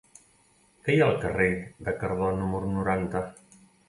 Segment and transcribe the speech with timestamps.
[0.87, 1.47] Què hi ha al carrer
[1.89, 3.23] de Cardó número noranta?